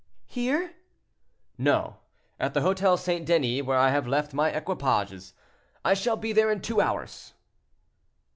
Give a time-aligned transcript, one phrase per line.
[0.25, 0.73] "—"Here?"
[1.59, 1.97] "No;
[2.39, 3.23] at the Hotel St.
[3.23, 5.35] Denis, where I have left my equipages.
[5.85, 7.33] I shall be there in two hours."